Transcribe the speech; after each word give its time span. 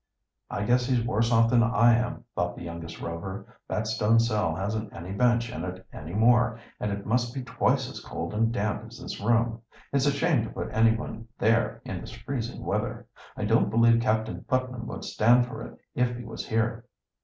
"I 0.49 0.63
guess 0.63 0.87
he's 0.87 1.05
worse 1.05 1.31
off 1.31 1.51
than 1.51 1.61
I 1.61 1.93
am," 1.95 2.23
thought 2.33 2.55
the 2.55 2.63
youngest 2.63 2.99
Rover. 3.01 3.45
"That 3.67 3.85
stone 3.85 4.19
cell 4.19 4.55
hasn't 4.55 4.91
any 4.91 5.11
bench 5.11 5.51
in 5.51 5.63
it 5.63 5.85
any 5.93 6.15
more, 6.15 6.57
and 6.79 6.91
it 6.91 7.05
must 7.05 7.35
be 7.35 7.43
twice 7.43 7.87
as 7.87 7.99
cold 8.03 8.33
and 8.33 8.51
damp 8.51 8.83
as 8.87 8.99
this 8.99 9.21
room. 9.21 9.61
It's 9.93 10.07
a 10.07 10.11
shame 10.11 10.43
to 10.45 10.49
put 10.49 10.69
anyone 10.73 11.27
there 11.37 11.83
in 11.85 12.01
this 12.01 12.13
freezing 12.13 12.65
weather. 12.65 13.05
I 13.37 13.45
don't 13.45 13.69
believe 13.69 14.01
Captain 14.01 14.43
Putnam 14.45 14.87
would 14.87 15.03
stand 15.05 15.45
for 15.45 15.61
it 15.61 15.77
if 15.93 16.15
he 16.17 16.23
was 16.23 16.47
here." 16.47 16.85